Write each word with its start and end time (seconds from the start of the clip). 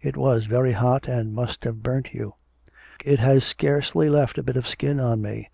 It 0.00 0.16
was 0.16 0.44
very 0.46 0.74
hot, 0.74 1.08
and 1.08 1.34
must 1.34 1.64
have 1.64 1.82
burnt 1.82 2.14
you.' 2.14 2.34
'It 3.04 3.18
has 3.18 3.42
scarcely 3.42 4.08
left 4.08 4.38
a 4.38 4.42
bit 4.44 4.56
of 4.56 4.68
skin 4.68 5.00
on 5.00 5.20
me. 5.20 5.48